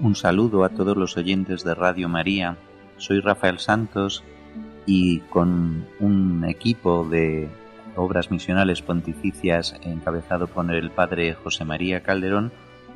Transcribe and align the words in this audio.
Un 0.00 0.14
saludo 0.14 0.62
a 0.62 0.68
todos 0.68 0.96
los 0.96 1.16
oyentes 1.16 1.64
de 1.64 1.74
Radio 1.74 2.08
María. 2.08 2.56
Soy 2.98 3.18
Rafael 3.18 3.58
Santos 3.58 4.22
y 4.86 5.18
con 5.20 5.86
un 5.98 6.44
equipo 6.44 7.04
de 7.04 7.48
obras 7.96 8.30
misionales 8.30 8.80
pontificias 8.80 9.74
encabezado 9.82 10.46
por 10.46 10.72
el 10.72 10.92
padre 10.92 11.34
José 11.34 11.64
María 11.64 12.04
Calderón, 12.04 12.52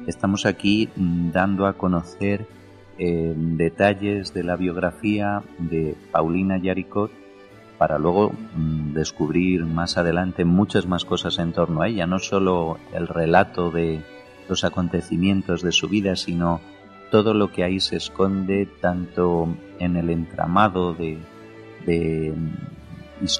estamos 0.07 0.47
aquí 0.47 0.91
dando 0.97 1.67
a 1.67 1.73
conocer 1.73 2.47
eh, 2.99 3.35
detalles 3.37 4.33
de 4.33 4.45
la 4.45 4.55
biografía 4.55 5.43
de 5.59 5.97
Paulina 6.13 6.57
Yaricot 6.57 7.11
para 7.79 7.99
luego 7.99 8.31
mm, 8.55 8.93
descubrir 8.95 9.65
más 9.65 9.99
adelante 9.99 10.45
muchas 10.45 10.87
más 10.87 11.05
cosas 11.05 11.41
en 11.41 11.53
torno 11.53 11.83
a 11.83 11.89
ella, 11.89 12.07
no 12.07 12.21
solo 12.21 12.79
el 12.95 13.09
relato 13.09 13.73
de 13.73 14.03
los 14.49 14.63
acontecimientos 14.63 15.63
de 15.63 15.73
su 15.73 15.89
vida, 15.89 16.15
sino 16.15 16.61
todo 17.13 17.35
lo 17.35 17.53
que 17.53 17.63
ahí 17.63 17.79
se 17.79 17.97
esconde 17.97 18.67
tanto 18.81 19.55
en 19.79 19.99
el 19.99 20.09
entramado 20.09 20.95
de, 20.95 21.19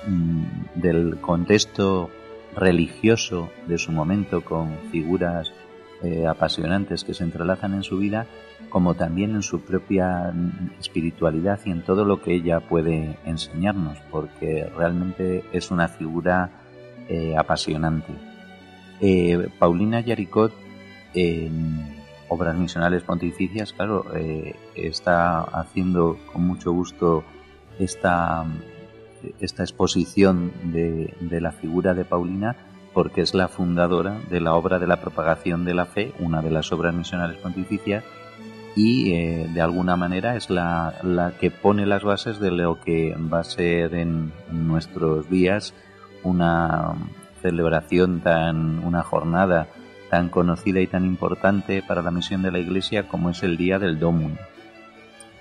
mm, 0.07 0.79
del 0.79 1.19
contexto 1.23 2.11
religioso 2.55 3.49
de 3.67 3.79
su 3.79 3.91
momento 3.91 4.43
con 4.43 4.77
figuras 4.91 5.55
eh, 6.03 6.27
apasionantes 6.27 7.03
que 7.03 7.15
se 7.15 7.25
entrelazan 7.25 7.73
en 7.73 7.83
su 7.83 7.97
vida, 7.97 8.27
como 8.69 8.93
también 8.93 9.35
en 9.37 9.43
su 9.43 9.63
propia 9.63 10.35
espiritualidad 10.79 11.59
y 11.65 11.71
en 11.71 11.81
todo 11.83 12.05
lo 12.05 12.21
que 12.21 12.35
ella 12.35 12.61
puede 12.61 13.17
enseñarnos, 13.25 13.97
porque 14.11 14.69
realmente 14.77 15.45
es 15.51 15.71
una 15.71 15.89
figura 15.89 16.51
eh, 17.09 17.35
apasionante. 17.39 18.13
Eh, 19.01 19.49
Paulina 19.59 20.01
Yaricot 20.01 20.53
Obras 22.33 22.57
Misionales 22.57 23.03
Pontificias, 23.03 23.73
claro, 23.73 24.07
eh, 24.15 24.57
está 24.75 25.41
haciendo 25.41 26.19
con 26.33 26.47
mucho 26.47 26.73
gusto 26.73 27.25
esta, 27.79 28.45
esta 29.39 29.63
exposición 29.63 30.53
de, 30.73 31.15
la 31.41 31.53
figura 31.53 31.95
de 31.95 32.05
Paulina 32.05 32.57
porque 32.95 33.21
es 33.21 33.35
la 33.35 33.49
fundadora 33.49 34.19
de 34.31 34.41
la 34.41 34.55
obra 34.55 34.79
de 34.79 34.87
la 34.87 35.01
propagación 35.01 35.65
de 35.65 35.75
la 35.75 35.87
fe, 35.87 36.13
una 36.21 36.43
de 36.43 36.51
las 36.51 36.73
obras 36.73 36.95
misionales 36.95 37.39
pontificias, 37.39 38.05
y 38.75 39.13
eh, 39.13 39.49
de 39.53 39.61
alguna 39.61 39.97
manera 39.97 40.37
es 40.37 40.49
la, 40.51 40.95
la, 41.03 41.33
que 41.33 41.51
pone 41.51 41.87
las 41.87 42.03
bases 42.03 42.39
de 42.39 42.51
lo 42.51 42.81
que 42.81 43.15
va 43.15 43.41
a 43.41 43.45
ser 43.45 43.95
en 43.95 44.33
nuestros 44.51 45.29
días 45.29 45.75
una 46.23 46.95
celebración 47.43 48.21
tan, 48.21 48.79
una 48.85 49.03
jornada 49.03 49.69
tan 50.13 50.29
conocida 50.29 50.79
y 50.83 50.87
tan 50.87 51.07
importante 51.07 51.83
para 51.83 52.03
la 52.03 52.11
misión 52.11 52.43
de 52.43 52.53
la 52.53 52.59
Iglesia 52.59 53.09
como 53.09 53.31
es 53.31 53.43
el 53.43 53.57
Día 53.57 53.79
del 53.79 53.99
Domum. 53.99 54.37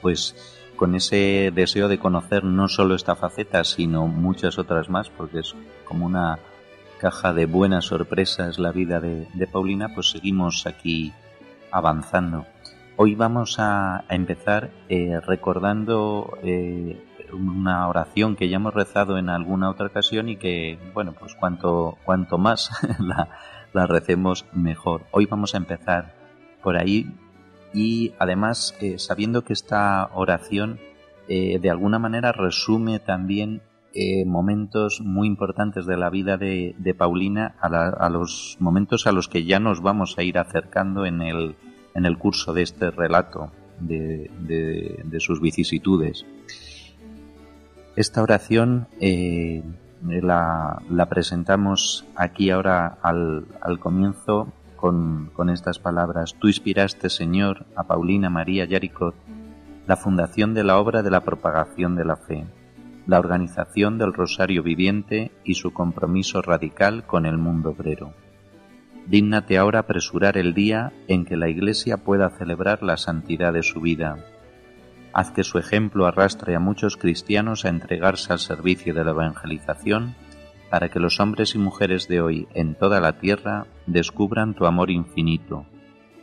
Pues 0.02 0.34
con 0.78 0.96
ese 0.96 1.52
deseo 1.54 1.90
de 1.90 2.00
conocer 2.00 2.46
no 2.46 2.70
solo 2.70 2.96
esta 2.96 3.18
faceta, 3.18 3.66
sino 3.66 4.08
muchas 4.08 4.58
otras 4.58 4.90
más, 4.90 5.10
porque 5.10 5.40
es 5.40 5.58
como 5.84 6.06
una 6.06 6.40
caja 7.02 7.34
de 7.34 7.48
buenas 7.48 7.84
sorpresas 7.84 8.60
la 8.60 8.72
vida 8.72 9.02
de, 9.02 9.28
Paulina, 9.52 9.90
pues 9.94 10.10
seguimos 10.10 10.66
aquí 10.66 11.12
avanzando. 11.70 12.46
Hoy 12.96 13.16
vamos 13.16 13.58
a, 13.60 14.06
empezar 14.08 14.70
eh, 14.88 15.20
recordando 15.20 16.38
eh, 16.44 16.98
una 17.34 17.90
oración 17.90 18.38
que 18.38 18.48
ya 18.48 18.56
hemos 18.56 18.74
rezado 18.74 19.18
en 19.18 19.28
alguna 19.28 19.70
otra 19.70 19.88
ocasión 19.88 20.30
y 20.30 20.38
que, 20.38 20.80
bueno, 20.94 21.12
pues 21.12 21.36
cuanto, 21.36 21.98
cuanto 22.06 22.38
más 22.38 22.70
la, 23.00 23.28
la 23.74 23.88
recemos 23.88 24.46
mejor. 24.54 25.04
Hoy 25.12 25.26
vamos 25.26 25.54
a 25.54 25.58
empezar 25.58 26.14
por 26.62 26.78
ahí 26.78 27.12
y 27.74 28.14
además 28.20 28.76
eh, 28.82 29.00
sabiendo 29.00 29.44
que 29.44 29.54
esta 29.54 30.10
oración 30.14 30.80
eh, 31.28 31.60
de 31.60 31.70
alguna 31.70 32.00
manera 32.00 32.32
resume 32.32 33.00
también 33.00 33.62
eh, 33.94 34.26
momentos 34.26 35.02
muy 35.02 35.28
importantes 35.28 35.86
de 35.86 35.98
la 35.98 36.10
vida 36.10 36.38
de, 36.38 36.96
Paulina 36.98 37.56
a, 37.60 38.10
los 38.10 38.58
momentos 38.60 39.08
a 39.08 39.12
los 39.12 39.28
que 39.28 39.44
ya 39.46 39.60
nos 39.60 39.82
vamos 39.82 40.18
a 40.18 40.24
ir 40.24 40.38
acercando 40.38 41.06
en 41.06 41.22
el, 41.22 41.56
en 41.94 42.06
el 42.06 42.18
curso 42.18 42.54
de 42.54 42.64
este 42.64 42.92
relato 42.92 43.52
de, 43.80 44.30
de 45.04 45.20
sus 45.20 45.42
vicisitudes. 45.42 46.26
Esta 47.96 48.22
oración 48.22 48.88
la, 50.04 51.08
presentamos 51.10 52.06
aquí 52.16 52.50
ahora 52.50 52.98
al, 53.02 53.46
comienzo 53.80 54.48
con, 54.76 55.30
con, 55.34 55.50
estas 55.50 55.80
palabras. 55.80 56.36
Tú 56.40 56.48
inspiraste, 56.48 57.10
Señor, 57.10 57.66
a 57.76 57.84
Paulina 57.84 58.30
María 58.30 58.66
Yaricot 58.66 59.16
la 59.88 59.98
fundación 59.98 60.54
de 60.54 60.64
la 60.64 60.80
obra 60.80 61.02
de 61.04 61.12
la 61.12 61.22
propagación 61.22 61.96
de 61.96 62.06
la 62.06 62.16
fe, 62.16 62.46
la 63.08 63.20
organización 63.20 63.98
del 63.98 64.14
Rosario 64.14 64.64
Viviente 64.64 65.32
y 65.44 65.56
su 65.56 65.74
compromiso 65.74 66.42
radical 66.42 67.06
con 67.06 67.26
el 67.26 67.38
mundo 67.38 67.72
obrero. 67.72 68.14
Dígnate 69.08 69.58
ahora 69.58 69.80
apresurar 69.80 70.38
el 70.38 70.54
día 70.54 70.94
en 71.08 71.26
que 71.26 71.36
la 71.36 71.50
Iglesia 71.50 71.98
pueda 71.98 72.30
celebrar 72.30 72.84
la 72.84 72.98
santidad 72.98 73.52
de 73.52 73.64
su 73.64 73.82
vida 73.82 74.18
Haz 75.14 75.32
que 75.32 75.44
su 75.44 75.58
ejemplo 75.58 76.06
arrastre 76.06 76.56
a 76.56 76.60
muchos 76.60 76.98
cristianos 76.98 77.66
a 77.66 77.70
entregarse 77.70 78.32
al 78.32 78.40
servicio 78.40 78.94
de 78.94 79.04
la 79.04 79.12
evangelización, 79.12 80.16
para 80.70 80.90
que 80.90 81.00
los 81.00 81.20
hombres 81.20 81.54
y 81.54 81.58
mujeres 81.58 82.08
de 82.08 82.22
hoy 82.22 82.48
en 82.54 82.76
toda 82.76 83.02
la 83.02 83.20
tierra 83.20 83.68
descubran 83.88 84.54
tu 84.54 84.66
amor 84.66 84.90
infinito, 84.90 85.66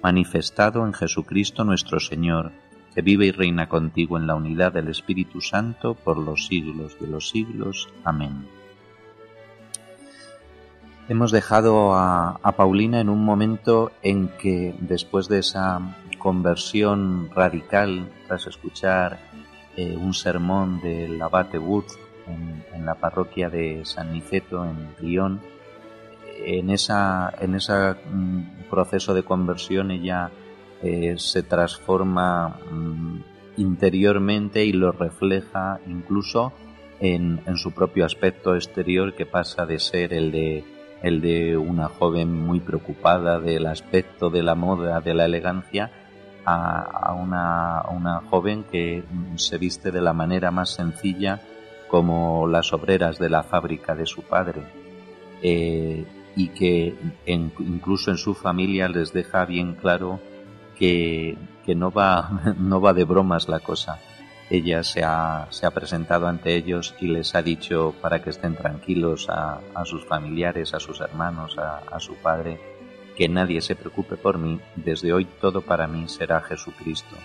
manifestado 0.03 0.87
en 0.87 0.95
Jesucristo 0.95 1.65
nuestro 1.65 2.01
Señor, 2.01 2.53
que 2.95 3.03
vive 3.03 3.27
y 3.27 3.31
reina 3.31 3.69
contigo 3.69 4.17
en 4.17 4.27
la 4.27 4.35
unidad 4.35 4.73
del 4.73 4.89
Espíritu 4.89 5.43
Santo 5.43 5.95
por 5.95 6.17
los 6.17 6.47
siglos 6.47 6.99
de 6.99 7.09
los 7.09 7.29
siglos. 7.29 7.89
Amén. 8.05 8.58
Hemos 11.09 11.33
dejado 11.33 11.95
a, 11.95 12.39
Paulina 12.55 13.01
en 13.01 13.09
un 13.09 13.25
momento 13.25 13.93
en 14.03 14.29
que, 14.29 14.75
después 14.79 15.27
de 15.27 15.39
esa 15.39 15.97
conversión 16.19 17.31
radical 17.35 18.11
tras 18.27 18.47
escuchar 18.47 19.19
eh, 19.75 19.97
un 19.97 20.13
sermón 20.13 20.83
del 20.83 21.21
abate 21.23 21.59
Wood 21.59 21.87
en, 22.27 22.85
la 22.85 22.95
parroquia 22.95 23.49
de 23.49 23.87
San 23.87 24.13
Niceto 24.13 24.67
en 24.67 24.95
Lyon. 25.01 25.41
En 26.45 26.69
esa 26.69 27.33
en 27.41 27.55
ese 27.55 27.73
mm, 27.73 28.69
proceso 28.71 29.15
de 29.15 29.23
conversión 29.23 29.91
ella 29.91 30.31
eh, 30.83 31.15
se 31.17 31.43
transforma 31.43 32.61
mm, 32.71 33.21
interiormente 33.57 34.65
y 34.65 34.73
lo 34.73 34.93
refleja 34.93 35.81
incluso 35.87 36.53
en, 37.01 37.41
en 37.47 37.57
su 37.57 37.73
propio 37.73 38.05
aspecto 38.05 38.55
exterior 38.55 39.15
que 39.15 39.27
pasa 39.27 39.65
de 39.65 39.79
ser 39.79 40.13
el 40.13 40.33
de 40.33 40.78
el 41.03 41.21
de 41.21 41.57
una 41.57 41.89
joven 41.89 42.33
muy 42.33 42.61
preocupada 42.61 43.39
del 43.39 43.67
aspecto 43.67 44.31
de 44.31 44.43
la 44.43 44.55
moda, 44.55 45.01
de 45.01 45.15
la 45.15 45.25
elegancia, 45.27 45.91
a, 46.45 47.13
una, 47.13 48.23
joven 48.31 48.65
que 48.65 49.05
se 49.37 49.59
viste 49.59 49.91
de 49.91 50.01
la 50.01 50.13
manera 50.13 50.51
más 50.51 50.71
sencilla 50.71 51.41
como 51.89 52.47
las 52.47 52.73
obreras 52.73 53.19
de 53.19 53.29
la 53.29 53.43
fábrica 53.43 53.95
de 53.95 54.07
su 54.07 54.23
padre 54.23 54.63
eh, 55.43 56.07
y 56.37 56.49
que 56.49 56.95
incluso 57.27 58.11
en 58.11 58.17
su 58.17 58.35
familia 58.35 58.89
les 58.89 59.13
deja 59.13 59.45
bien 59.45 59.75
claro 59.75 60.21
que, 60.79 61.37
no, 61.67 61.91
va, 61.91 62.55
no 62.59 62.81
va 62.81 62.95
de 62.95 63.05
bromas 63.05 63.49
la 63.49 63.61
cosa. 63.61 63.99
Ella 64.51 64.83
se 64.83 65.03
ha, 65.05 65.47
se 65.51 65.67
ha, 65.67 65.71
presentado 65.71 66.27
ante 66.27 66.57
ellos 66.57 66.95
y 67.01 67.09
les 67.09 67.35
ha 67.35 67.43
dicho 67.43 67.95
para 68.01 68.23
que 68.23 68.31
estén 68.31 68.57
tranquilos 68.57 69.29
a, 69.29 69.61
sus 69.85 70.07
familiares, 70.07 70.73
a 70.73 70.81
sus 70.81 71.01
hermanos, 71.01 71.57
a 71.59 72.01
su 72.01 72.15
padre, 72.15 72.59
que 73.17 73.29
nadie 73.29 73.61
se 73.61 73.77
preocupe 73.77 74.17
por 74.17 74.39
mí, 74.39 74.61
desde 74.77 75.13
hoy 75.13 75.27
todo 75.41 75.61
para 75.61 75.87
mí 75.87 76.09
será 76.09 76.41
Jesucristo. 76.41 77.17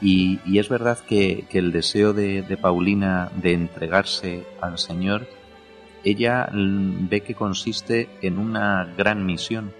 Y, 0.00 0.58
es 0.58 0.68
verdad 0.68 0.98
que, 0.98 1.46
el 1.50 1.72
deseo 1.72 2.12
de, 2.12 2.58
Paulina 2.60 3.30
de 3.34 3.54
entregarse 3.54 4.44
al 4.60 4.78
Señor, 4.78 5.26
ella 6.04 6.48
ve 6.52 7.22
que 7.22 7.34
consiste 7.34 8.08
en 8.20 8.38
una 8.38 8.92
gran 8.96 9.24
misión, 9.24 9.72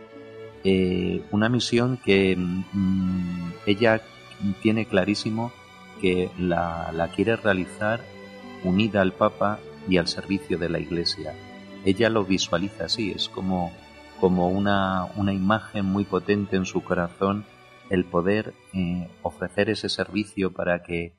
eh, 0.64 1.22
una 1.30 1.48
misión 1.48 1.98
que 1.98 2.34
mm, 2.36 3.50
ella 3.66 4.00
tiene 4.62 4.86
clarísimo 4.86 5.52
que 6.00 6.30
la, 6.38 7.10
quiere 7.14 7.36
realizar 7.36 8.00
unida 8.64 9.02
al 9.02 9.12
Papa 9.12 9.58
y 9.88 9.98
al 9.98 10.08
servicio 10.08 10.58
de 10.58 10.68
la 10.68 10.78
Iglesia. 10.78 11.34
Ella 11.84 12.10
lo 12.10 12.24
visualiza 12.24 12.86
así, 12.86 13.12
es 13.12 13.28
como, 13.28 13.72
como 14.20 14.48
una, 14.48 15.06
una 15.16 15.32
imagen 15.32 15.84
muy 15.86 16.04
potente 16.04 16.56
en 16.56 16.64
su 16.64 16.82
corazón 16.82 17.44
el 17.90 18.04
poder 18.04 18.54
eh, 18.72 19.08
ofrecer 19.22 19.70
ese 19.70 19.88
servicio 19.88 20.52
para 20.52 20.82
que, 20.82 21.14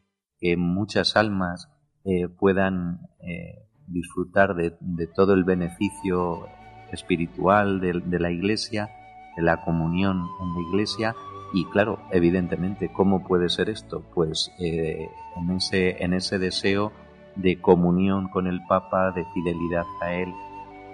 muchas 0.55 1.15
almas 1.15 1.67
eh, 2.05 2.27
puedan 2.27 2.99
eh, 3.21 3.67
disfrutar 3.87 4.53
de, 4.53 4.77
de, 4.81 5.07
todo 5.07 5.33
el 5.33 5.43
beneficio 5.45 6.47
espiritual 6.91 7.79
de, 7.79 8.19
la 8.19 8.31
Iglesia, 8.31 8.89
de 9.35 9.43
la 9.43 9.61
comunión 9.61 10.27
en 10.41 10.53
la 10.53 10.69
Iglesia. 10.69 11.15
Y 11.53 11.65
claro, 11.65 11.99
evidentemente, 12.11 12.91
¿cómo 12.91 13.25
puede 13.25 13.49
ser 13.49 13.69
esto? 13.69 14.03
Pues 14.13 14.51
en, 14.59 15.51
ese, 15.55 16.03
en 16.03 16.13
ese 16.13 16.39
deseo 16.39 16.91
de 17.35 17.61
comunión 17.61 18.27
con 18.29 18.47
el 18.47 18.61
Papa, 18.67 19.11
de 19.11 19.25
fidelidad 19.33 19.85
a 20.01 20.13
Él, 20.13 20.33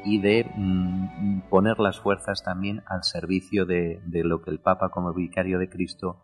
y 0.06 0.20
de 0.20 0.50
mm, 0.56 1.42
poner 1.50 1.80
las 1.80 2.00
fuerzas 2.00 2.44
también 2.44 2.84
al 2.88 3.04
servicio 3.04 3.66
de, 3.66 4.02
lo 4.12 4.42
que 4.42 4.52
el 4.52 4.60
Papa 4.60 4.90
como 4.90 5.14
vicario 5.14 5.60
de 5.60 5.70
Cristo 5.70 6.18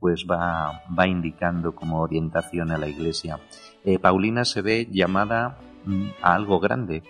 pues 0.00 0.26
va, 0.30 0.82
va 0.96 1.06
indicando 1.06 1.74
como 1.74 2.00
orientación 2.00 2.70
a 2.70 2.78
la 2.78 2.88
Iglesia. 2.88 3.38
Eh, 3.84 3.98
Paulina 3.98 4.44
se 4.44 4.60
ve 4.60 4.86
llamada 4.90 5.58
mm, 5.84 6.08
a 6.22 6.34
algo 6.34 6.60
grande, 6.60 7.02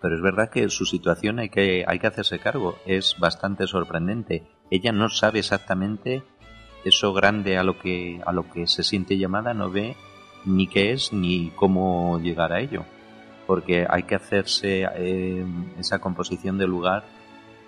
pero 0.00 0.16
es 0.16 0.22
verdad 0.22 0.50
que 0.50 0.68
su 0.68 0.84
situación 0.84 1.38
hay 1.38 1.48
que, 1.48 1.84
hay 1.86 1.98
que 1.98 2.06
hacerse 2.06 2.38
cargo, 2.38 2.78
es 2.86 3.16
bastante 3.18 3.66
sorprendente. 3.66 4.46
Ella 4.70 4.92
no 4.92 5.08
sabe 5.08 5.40
exactamente 5.40 6.22
eso 6.84 7.12
grande 7.12 7.58
a 7.58 7.64
lo 7.64 7.78
que, 7.78 8.20
a 8.24 8.32
lo 8.32 8.50
que 8.50 8.66
se 8.66 8.82
siente 8.82 9.18
llamada, 9.18 9.54
no 9.54 9.70
ve 9.70 9.96
ni 10.44 10.68
qué 10.68 10.92
es 10.92 11.12
ni 11.12 11.50
cómo 11.56 12.20
llegar 12.20 12.52
a 12.52 12.60
ello 12.60 12.84
porque 13.46 13.86
hay 13.88 14.02
que 14.02 14.16
hacerse 14.16 14.86
eh, 14.96 15.46
esa 15.78 16.00
composición 16.00 16.58
de 16.58 16.66
lugar 16.66 17.04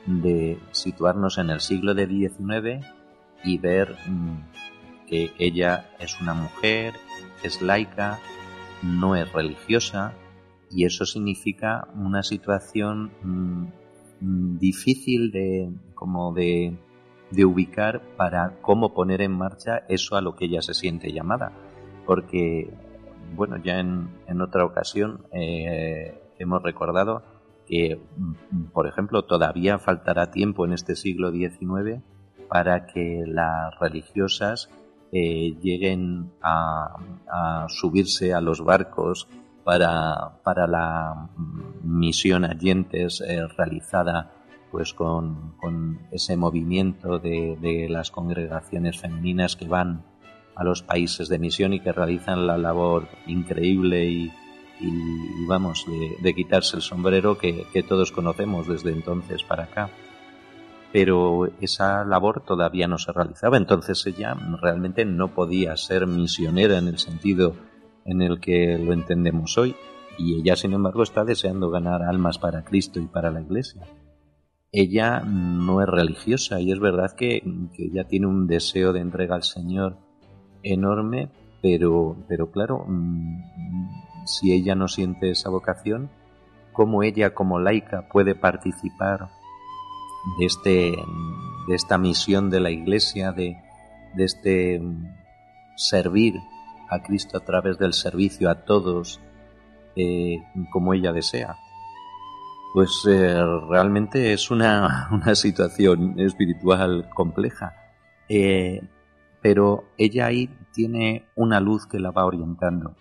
de 0.07 0.59
situarnos 0.73 1.39
en 1.39 1.51
el 1.51 1.61
siglo 1.61 1.95
de 1.95 2.07
XIX 2.07 2.87
y 3.45 3.59
ver 3.59 3.97
mm, 4.07 5.07
que 5.07 5.33
ella 5.39 5.91
es 5.99 6.21
una 6.21 6.35
mujer, 6.35 6.95
es 7.43 7.63
laica, 7.63 8.19
no 8.83 9.17
es 9.17 9.33
religiosa 9.33 10.13
y 10.71 10.85
eso 10.85 11.05
significa 11.05 11.89
una 11.95 12.23
situación 12.23 13.11
mm, 13.23 13.67
mm, 14.21 14.59
difícil 14.59 15.31
de 15.31 15.71
como 15.95 16.33
de, 16.33 16.77
de 17.31 17.45
ubicar 17.45 18.03
para 18.17 18.61
cómo 18.61 18.95
poner 18.95 19.23
en 19.23 19.33
marcha 19.33 19.83
eso 19.89 20.17
a 20.17 20.21
lo 20.21 20.37
que 20.37 20.47
ella 20.47 20.63
se 20.63 20.75
siente 20.75 21.13
llamada. 21.13 21.53
Porque 22.07 22.71
bueno, 23.35 23.57
ya 23.59 23.79
en, 23.79 24.09
en 24.27 24.41
otra 24.41 24.65
ocasión 24.65 25.27
eh, 25.33 26.21
hemos 26.39 26.63
recordado 26.63 27.23
que, 27.67 28.01
mm, 28.17 28.65
por 28.73 28.87
ejemplo, 28.87 29.25
todavía 29.25 29.79
faltará 29.79 30.31
tiempo 30.31 30.65
en 30.65 30.73
este 30.73 30.97
siglo 30.97 31.31
XIX 31.31 32.03
para 32.49 32.87
que 32.87 33.25
las 33.27 33.79
religiosas 33.79 34.71
eh, 35.13 35.57
lleguen 35.61 36.33
a, 36.43 36.97
subirse 37.69 38.35
a 38.35 38.41
los 38.41 38.63
barcos 38.63 39.29
para, 39.69 40.41
para 40.45 40.67
la 40.67 41.29
misión 41.83 42.47
Allentes 42.47 43.21
eh, 43.21 43.47
realizada 43.49 44.33
pues 44.71 44.95
con, 44.95 45.59
con 45.59 45.99
ese 46.11 46.39
movimiento 46.39 47.19
de, 47.19 47.59
de, 47.61 47.87
las 47.91 48.11
congregaciones 48.11 48.99
femeninas 48.99 49.57
que 49.57 49.69
van 49.69 50.07
a 50.57 50.65
los 50.65 50.83
países 50.83 51.29
de 51.29 51.39
misión 51.39 51.75
y 51.75 51.81
que 51.81 51.93
realizan 51.93 52.47
la 52.47 52.57
labor 52.57 53.09
increíble 53.27 54.07
y, 54.07 54.33
vamos, 55.47 55.85
de, 56.23 56.35
quitarse 56.35 56.77
el 56.77 56.83
sombrero 56.83 57.37
que, 57.37 57.67
todos 57.87 58.11
conocemos 58.11 58.67
desde 58.69 58.91
entonces 58.91 59.43
para 59.43 59.65
acá. 59.65 59.91
Pero 60.95 61.47
esa 61.61 62.07
labor 62.07 62.41
todavía 62.41 62.89
no 62.89 62.97
se 62.97 63.13
realizaba, 63.13 63.59
entonces 63.59 64.07
ella 64.07 64.35
realmente 64.63 65.05
no 65.05 65.29
podía 65.35 65.77
ser 65.77 66.07
misionera 66.07 66.79
en 66.79 66.89
el 66.89 66.99
sentido 66.99 67.68
en 68.09 68.23
el 68.23 68.41
que 68.41 68.79
lo 68.79 68.93
entendemos 68.93 69.59
hoy, 69.59 69.77
y 70.17 70.41
ella 70.41 70.57
sin 70.57 70.73
embargo 70.73 71.03
está 71.03 71.25
deseando 71.25 71.71
ganar 71.71 72.03
almas 72.03 72.39
para 72.39 72.65
Cristo 72.65 72.99
y 73.01 73.07
para 73.07 73.31
la 73.31 73.43
Iglesia. 73.43 73.83
Ella 74.73 75.21
no 75.21 75.81
es 75.83 75.89
religiosa 75.89 76.61
y 76.61 76.73
es 76.73 76.81
verdad 76.81 77.15
que, 77.15 77.43
que 77.75 77.85
ella 77.85 78.05
tiene 78.05 78.27
un 78.27 78.47
deseo 78.47 78.93
de 78.93 79.01
entrega 79.01 79.35
al 79.35 79.43
Señor 79.43 79.99
enorme, 80.63 81.31
pero, 81.63 82.17
pero 82.29 82.51
claro, 82.51 82.85
mm, 82.87 84.27
si 84.27 84.53
ella 84.53 84.75
no 84.75 84.89
siente 84.89 85.31
esa 85.31 85.51
vocación, 85.51 86.11
¿cómo 86.73 87.03
ella 87.03 87.35
como 87.35 87.59
laica 87.59 88.09
puede 88.09 88.35
participar 88.35 89.29
de, 90.39 90.47
este, 90.47 90.97
de 91.69 91.75
esta 91.75 91.99
misión 91.99 92.51
de 92.51 92.61
la 92.61 92.71
Iglesia, 92.71 93.33
de, 93.33 93.57
de 94.17 94.25
este 94.25 94.81
mm, 94.81 95.07
servir 95.77 96.35
a 96.91 97.03
Cristo 97.03 97.37
a 97.37 97.45
través 97.45 97.79
del 97.79 97.93
servicio 97.93 98.51
a 98.51 98.65
todos 98.65 99.21
eh, 99.97 100.43
como 100.73 100.95
ella 100.95 101.13
desea? 101.13 101.57
Pues 102.75 103.05
eh, 103.09 103.41
realmente 103.69 104.33
es 104.33 104.51
una, 104.51 105.09
una, 105.13 105.35
situación 105.35 106.19
espiritual 106.19 107.09
compleja. 107.15 107.75
Eh, 108.29 108.83
pero 109.41 109.85
ella 109.97 110.27
ahí 110.27 110.51
tiene 110.73 111.27
una 111.35 111.61
luz 111.61 111.87
que 111.87 111.99
la 111.99 112.11
va 112.11 112.27
orientando. 112.27 112.95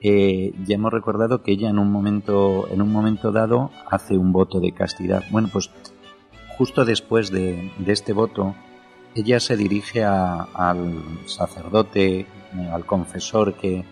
Ya 0.00 0.74
hemos 0.76 0.92
recordado 0.92 1.42
que 1.42 1.52
ella 1.52 1.70
en 1.70 1.78
un 1.78 1.90
momento, 1.90 2.68
en 2.70 2.82
un 2.82 2.92
momento 2.92 3.32
dado 3.32 3.72
hace 3.90 4.16
un 4.16 4.32
voto 4.32 4.60
de 4.60 4.72
castidad. 4.72 5.24
Bueno, 5.30 5.48
pues 5.52 5.70
justo 6.58 6.84
después 6.84 7.30
de, 7.30 7.70
este 7.86 8.12
voto, 8.12 8.56
ella 9.18 9.40
se 9.40 9.56
dirige 9.56 10.04
al 10.04 11.02
sacerdote, 11.26 12.20
eh, 12.20 12.26
al 12.72 12.86
confesor 12.86 13.54
que 13.54 13.84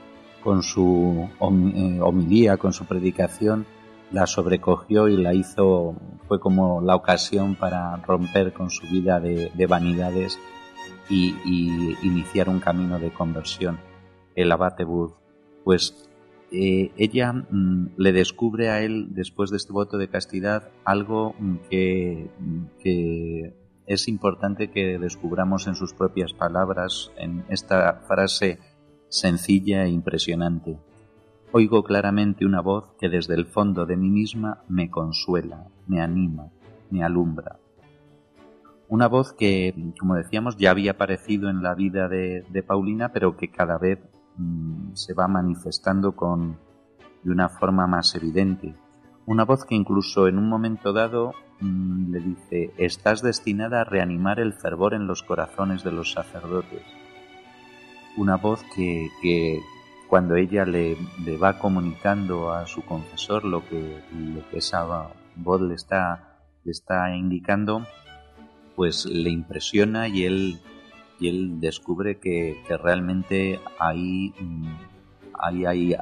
con 0.42 0.62
su 0.62 1.28
eh, 1.40 2.00
homilía, 2.00 2.56
con 2.56 2.72
su 2.72 2.84
predicación, 2.84 3.66
la 4.12 4.26
sobrecogió 4.26 5.08
y 5.08 5.16
la 5.16 5.34
hizo, 5.34 5.96
fue 6.28 6.38
como 6.38 6.80
la 6.80 6.94
ocasión 6.94 7.56
para 7.56 7.96
romper 7.96 8.52
con 8.52 8.70
su 8.70 8.86
vida 8.86 9.18
de 9.18 9.66
vanidades 9.66 10.38
y, 11.08 11.96
iniciar 12.02 12.48
un 12.48 12.60
camino 12.60 12.98
de 12.98 13.10
conversión. 13.10 13.78
El 14.34 14.52
abate 14.52 14.84
Booth, 14.84 15.14
pues 15.64 16.08
eh, 16.52 16.92
ella 16.96 17.32
mm, 17.32 17.94
le 17.96 18.12
descubre 18.12 18.70
a 18.70 18.82
él, 18.82 19.08
después 19.10 19.50
de 19.50 19.56
este 19.56 19.72
voto 19.72 19.98
de 19.98 20.08
castidad, 20.08 20.70
algo 20.84 21.34
mm, 21.38 21.56
que, 21.70 22.30
que 22.82 23.54
es 23.86 24.08
importante 24.08 24.70
que 24.70 24.98
descubramos 24.98 25.66
en 25.66 25.74
sus 25.74 25.92
propias 25.94 26.32
palabras, 26.32 27.12
en 27.16 27.44
esta 27.48 28.02
frase 28.06 28.58
sencilla 29.08 29.84
e 29.84 29.90
impresionante. 29.90 30.78
Oigo 31.52 31.84
claramente 31.84 32.44
una 32.44 32.60
voz 32.60 32.92
que 32.98 33.08
desde 33.08 33.34
el 33.34 33.46
fondo 33.46 33.86
de 33.86 33.96
mí 33.96 34.10
misma 34.10 34.62
me 34.68 34.90
consuela, 34.90 35.68
me 35.86 36.00
anima, 36.00 36.50
me 36.90 37.04
alumbra. 37.04 37.58
Una 38.88 39.08
voz 39.08 39.32
que, 39.32 39.74
como 39.98 40.14
decíamos, 40.14 40.56
ya 40.56 40.70
había 40.70 40.92
aparecido 40.92 41.48
en 41.48 41.62
la 41.62 41.74
vida 41.74 42.08
de, 42.08 42.64
Paulina, 42.66 43.10
pero 43.12 43.36
que 43.36 43.50
cada 43.50 43.78
vez 43.78 43.98
mm, 44.36 44.94
se 44.94 45.14
va 45.14 45.26
manifestando 45.28 46.14
con, 46.14 46.58
de 47.22 47.30
una 47.30 47.48
forma 47.48 47.86
más 47.86 48.14
evidente. 48.14 48.74
Una 49.26 49.44
voz 49.44 49.64
que 49.64 49.74
incluso 49.74 50.28
en 50.28 50.38
un 50.38 50.48
momento 50.48 50.92
dado 50.92 51.34
mm, 51.60 52.12
le 52.12 52.20
dice, 52.20 52.72
estás 52.78 53.22
destinada 53.22 53.80
a 53.80 53.84
reanimar 53.84 54.38
el 54.38 54.52
fervor 54.52 54.94
en 54.94 55.08
los 55.08 55.24
corazones 55.24 55.82
de 55.82 55.90
los 55.90 56.12
sacerdotes. 56.12 56.82
Una 58.16 58.36
voz 58.36 58.64
que, 58.74 59.08
que 59.20 59.60
cuando 60.08 60.36
ella 60.36 60.64
le, 60.64 60.96
le, 61.24 61.36
va 61.36 61.58
comunicando 61.58 62.52
a 62.52 62.66
su 62.66 62.82
confesor 62.82 63.44
lo 63.44 63.66
que, 63.68 64.00
que 64.50 64.58
esa 64.58 65.10
voz 65.34 65.60
le 65.60 65.74
está, 65.74 66.38
le 66.64 66.70
está 66.70 67.14
indicando, 67.16 67.84
pues 68.76 69.06
le 69.06 69.30
impresiona 69.30 70.06
y 70.06 70.24
él, 70.24 70.60
y 71.18 71.28
él 71.28 71.60
descubre 71.60 72.18
que, 72.20 72.62
realmente 72.80 73.58
ahí, 73.78 74.32
ahí 75.34 75.64
hay 75.66 75.96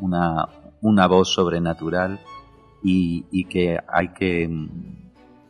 una, 0.00 0.48
una 0.84 1.06
voz 1.06 1.32
sobrenatural 1.32 2.20
y, 2.82 3.44
que 3.46 3.80
hay 3.88 4.08
que 4.08 4.68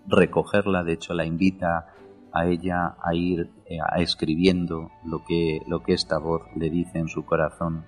recogerla, 0.07 0.85
de 0.85 0.93
hecho 0.93 1.13
la 1.13 1.27
invita 1.27 1.89
a 2.33 2.47
ella 2.47 2.95
a 3.03 3.15
ir 3.15 3.51
eh, 3.67 3.79
a 3.81 4.01
escribiendo 4.01 4.93
lo 5.05 5.25
que, 5.25 5.61
lo 5.67 5.83
que 5.83 5.95
esta 5.95 6.19
voz 6.19 6.43
le 6.55 6.71
dice 6.71 7.01
en 7.01 7.09
su 7.09 7.25
corazón. 7.25 7.85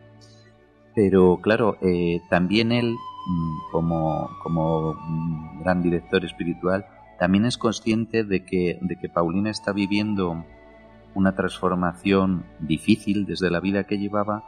Pero 0.96 1.38
claro, 1.40 1.76
eh, 1.82 2.20
también 2.28 2.72
él, 2.72 2.92
mm, 2.92 3.70
como, 3.70 4.28
como 4.42 4.96
gran 5.60 5.82
director 5.82 6.24
espiritual, 6.24 6.86
también 7.20 7.44
es 7.44 7.58
consciente 7.58 8.24
de 8.24 8.44
que, 8.44 8.78
de 8.80 8.98
que 8.98 9.08
Paulina 9.08 9.50
está 9.50 9.72
viviendo 9.72 10.44
una 11.14 11.36
transformación 11.36 12.44
difícil 12.58 13.24
desde 13.24 13.50
la 13.50 13.60
vida 13.60 13.84
que 13.84 13.98
llevaba 13.98 14.42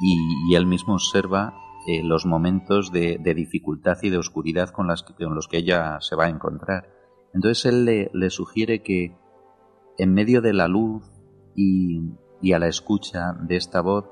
y, 0.00 0.54
él 0.54 0.64
mismo 0.64 0.94
observa 0.94 1.52
eh, 1.86 2.02
los 2.02 2.26
momentos 2.26 2.92
de, 2.92 3.18
dificultad 3.34 3.96
y 4.02 4.10
de 4.10 4.18
oscuridad 4.18 4.68
con, 4.68 4.88
los 4.88 5.48
que 5.48 5.58
ella 5.58 5.98
se 6.00 6.14
va 6.14 6.26
a 6.26 6.28
encontrar. 6.28 6.90
Entonces 7.32 7.64
él 7.66 8.10
le, 8.12 8.30
sugiere 8.30 8.82
que 8.82 9.16
en 9.96 10.12
medio 10.12 10.42
de 10.42 10.52
la 10.52 10.68
luz 10.68 11.04
y, 11.54 12.02
a 12.52 12.58
la 12.58 12.68
escucha 12.68 13.32
de 13.40 13.56
esta 13.56 13.80
voz, 13.80 14.04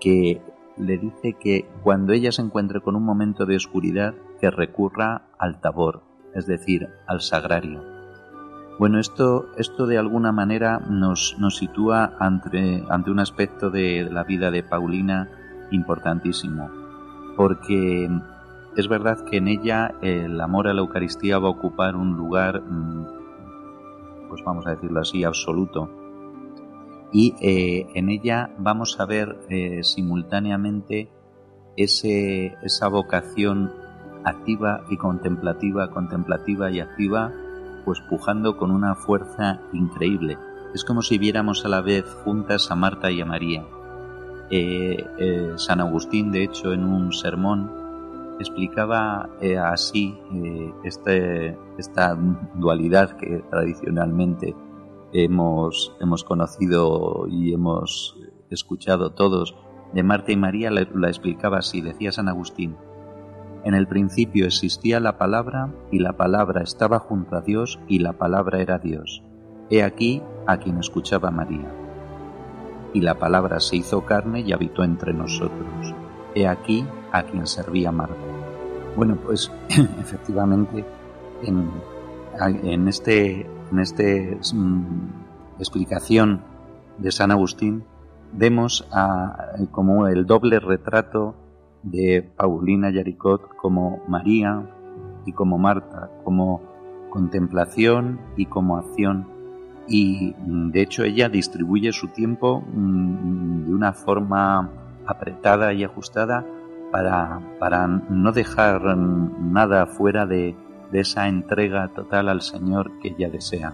que 0.00 0.40
le 0.78 0.96
dice 0.96 1.36
que 1.38 1.68
cuando 1.82 2.14
ella 2.14 2.32
se 2.32 2.40
encuentre 2.40 2.80
con 2.80 2.96
un 2.96 3.04
momento 3.04 3.44
de 3.44 3.56
oscuridad, 3.56 4.14
que 4.40 4.50
recurra 4.50 5.28
al 5.38 5.60
tabor, 5.60 6.02
es 6.34 6.46
decir, 6.46 6.88
al 7.06 7.20
sagrario. 7.20 7.84
Bueno, 8.78 8.98
esto, 8.98 9.48
esto 9.58 9.86
de 9.86 9.98
alguna 9.98 10.32
manera 10.32 10.78
nos, 10.78 11.36
sitúa 11.50 12.16
ante 12.18 13.10
un 13.10 13.18
aspecto 13.20 13.68
de 13.68 14.08
la 14.10 14.24
vida 14.24 14.50
de 14.50 14.62
Paulina 14.62 15.28
importantísimo, 15.70 16.70
porque 17.36 18.08
es 18.76 18.88
verdad 18.88 19.24
que 19.24 19.38
en 19.38 19.48
ella 19.48 19.94
el 20.00 20.40
amor 20.40 20.68
a 20.68 20.74
la 20.74 20.80
Eucaristía 20.80 21.38
va 21.38 21.48
a 21.48 21.52
ocupar 21.52 21.96
un 21.96 22.16
lugar, 22.16 22.62
mm, 22.62 23.06
pues 24.28 24.42
vamos 24.44 24.66
a 24.66 24.70
decirlo 24.70 25.00
así, 25.00 25.24
absoluto. 25.24 25.90
Y 27.12 27.34
eh, 27.40 27.88
en 27.94 28.08
ella 28.08 28.54
vamos 28.58 29.00
a 29.00 29.06
ver 29.06 29.40
eh, 29.48 29.82
simultáneamente 29.82 31.10
ese, 31.76 32.56
esa 32.62 32.88
vocación 32.88 33.72
activa 34.24 34.84
y 34.90 34.96
contemplativa, 34.96 35.90
contemplativa 35.90 36.70
y 36.70 36.80
activa, 36.80 37.32
pues 37.84 38.00
pujando 38.08 38.56
con 38.56 38.70
una 38.70 38.94
fuerza 38.94 39.60
increíble. 39.72 40.38
Es 40.74 40.84
como 40.84 41.02
si 41.02 41.18
viéramos 41.18 41.64
a 41.64 41.68
la 41.68 41.80
vez 41.80 42.04
juntas 42.24 42.70
a 42.70 42.76
Marta 42.76 43.10
y 43.10 43.20
a 43.20 43.26
María. 43.26 43.64
Eh, 44.50 45.04
eh, 45.18 45.52
San 45.56 45.80
Agustín, 45.80 46.32
de 46.32 46.44
hecho, 46.44 46.72
en 46.72 46.84
un 46.84 47.12
sermón 47.12 47.70
explicaba 48.40 49.28
eh, 49.40 49.58
así 49.58 50.18
este, 50.82 51.58
esta 51.78 52.16
dualidad 52.54 53.16
que 53.18 53.44
tradicionalmente 53.50 54.56
hemos, 55.12 55.94
hemos 56.00 56.24
conocido 56.24 57.26
y 57.28 57.52
hemos 57.52 58.16
escuchado 58.48 59.12
todos 59.12 59.54
de 59.92 60.02
Marta 60.02 60.32
y 60.32 60.36
María, 60.36 60.70
la, 60.70 60.86
la 60.94 61.08
explicaba 61.08 61.58
así, 61.58 61.82
decía 61.82 62.12
San 62.12 62.28
Agustín, 62.28 62.76
en 63.64 63.74
el 63.74 63.86
principio 63.86 64.46
existía 64.46 65.00
la 65.00 65.18
palabra, 65.18 65.70
y 65.90 65.98
la 65.98 66.14
palabra 66.14 66.62
estaba 66.62 66.98
junto 66.98 67.36
a 67.36 67.42
Dios, 67.42 67.78
y 67.88 67.98
la 67.98 68.14
palabra 68.14 68.60
era 68.62 68.78
Dios. 68.78 69.22
He 69.68 69.82
aquí 69.82 70.22
a 70.46 70.56
quien 70.56 70.78
escuchaba 70.78 71.30
María. 71.30 71.79
Y 72.92 73.00
la 73.00 73.18
palabra 73.18 73.60
se 73.60 73.76
hizo 73.76 74.04
carne 74.04 74.40
y 74.40 74.52
habitó 74.52 74.82
entre 74.82 75.12
nosotros. 75.12 75.94
He 76.34 76.46
aquí 76.46 76.86
a 77.12 77.22
quien 77.22 77.46
servía 77.46 77.92
Marta. 77.92 78.14
Bueno, 78.96 79.16
pues 79.24 79.50
efectivamente 80.00 80.84
en, 81.42 81.70
en 82.64 82.88
este, 82.88 83.46
en 83.70 83.78
este 83.78 84.38
mm, 84.52 85.58
explicación 85.58 86.42
de 86.98 87.12
San 87.12 87.30
Agustín 87.30 87.84
vemos 88.32 88.86
a, 88.92 89.52
como 89.70 90.06
el 90.06 90.26
doble 90.26 90.60
retrato 90.60 91.34
de 91.82 92.22
Paulina 92.36 92.90
Yaricot 92.90 93.56
como 93.56 94.02
María 94.06 94.62
y 95.26 95.32
como 95.32 95.58
Marta, 95.58 96.10
como 96.24 96.60
contemplación 97.10 98.20
y 98.36 98.46
como 98.46 98.76
acción. 98.76 99.26
Y 99.88 100.34
mm, 100.38 100.70
de 100.70 100.82
hecho 100.82 101.04
ella 101.04 101.28
distribuye 101.28 101.92
su 101.92 102.08
tiempo 102.08 102.60
mm, 102.60 103.66
de 103.66 103.74
una 103.74 103.92
forma 103.92 104.70
apretada 105.06 105.72
y 105.72 105.84
ajustada 105.84 106.44
para, 106.92 107.40
para 107.58 107.86
no 107.86 108.32
dejar 108.32 108.96
nada 108.96 109.86
fuera 109.86 110.26
de, 110.26 110.56
de 110.90 111.00
esa 111.00 111.28
entrega 111.28 111.88
total 111.88 112.28
al 112.28 112.42
Señor 112.42 112.98
que 113.00 113.08
ella 113.08 113.30
desea. 113.30 113.72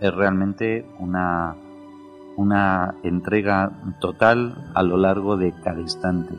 Es 0.00 0.14
realmente 0.14 0.86
una, 0.98 1.56
una 2.36 2.94
entrega 3.02 3.72
total 4.00 4.70
a 4.74 4.82
lo 4.82 4.96
largo 4.96 5.36
de 5.36 5.52
cada 5.62 5.80
instante 5.80 6.34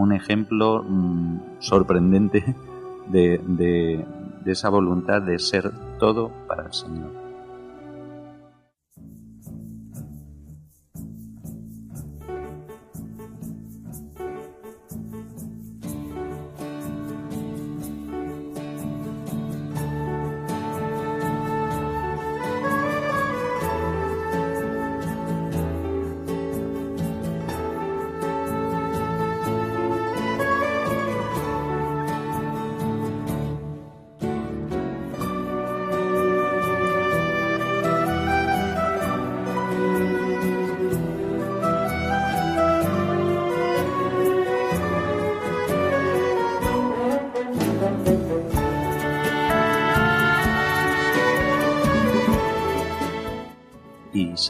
un 0.00 0.12
ejemplo 0.12 0.82
mm, 0.82 1.58
sorprendente 1.58 2.56
de, 3.08 3.38
de 3.38 4.52
esa 4.52 4.70
voluntad 4.70 5.20
de 5.20 5.38
ser 5.38 5.70
todo 5.98 6.30
para 6.48 6.64
el 6.64 6.72
Señor. 6.72 7.29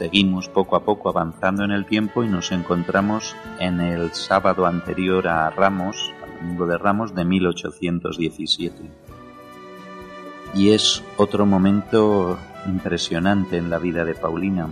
Seguimos 0.01 0.49
poco 0.49 0.75
a 0.75 0.83
poco 0.83 1.09
avanzando 1.09 1.63
en 1.63 1.69
el 1.69 1.85
tiempo 1.85 2.23
y 2.23 2.27
nos 2.27 2.51
encontramos 2.51 3.35
en 3.59 3.79
el 3.79 4.11
sábado 4.13 4.65
anterior 4.65 5.27
a 5.27 5.51
Ramos, 5.51 6.11
al 6.23 6.39
domingo 6.39 6.65
de 6.65 6.79
Ramos 6.79 7.13
de 7.13 7.23
1817. 7.23 8.81
Y 10.55 10.71
es 10.71 11.03
otro 11.17 11.45
momento 11.45 12.39
impresionante 12.65 13.57
en 13.57 13.69
la 13.69 13.77
vida 13.77 14.03
de 14.03 14.15
Paulina. 14.15 14.69